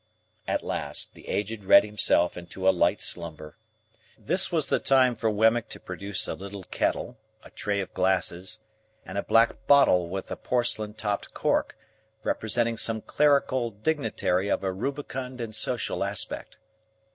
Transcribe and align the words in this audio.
At 0.47 0.63
last, 0.63 1.13
the 1.13 1.27
Aged 1.29 1.63
read 1.63 1.83
himself 1.83 2.35
into 2.35 2.67
a 2.67 2.71
light 2.73 3.01
slumber. 3.01 3.59
This 4.17 4.51
was 4.51 4.67
the 4.67 4.79
time 4.79 5.15
for 5.15 5.29
Wemmick 5.29 5.69
to 5.69 5.79
produce 5.79 6.27
a 6.27 6.33
little 6.33 6.63
kettle, 6.63 7.19
a 7.43 7.51
tray 7.51 7.81
of 7.81 7.93
glasses, 7.93 8.65
and 9.05 9.15
a 9.15 9.21
black 9.23 9.67
bottle 9.67 10.09
with 10.09 10.31
a 10.31 10.35
porcelain 10.35 10.95
topped 10.95 11.35
cork, 11.35 11.77
representing 12.23 12.77
some 12.77 13.01
clerical 13.01 13.69
dignitary 13.69 14.49
of 14.49 14.63
a 14.63 14.71
rubicund 14.73 15.39
and 15.39 15.53
social 15.53 16.03
aspect. 16.03 16.57